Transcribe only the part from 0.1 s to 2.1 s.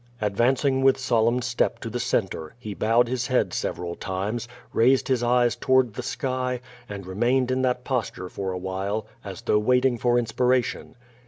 Advancing with solemn step to the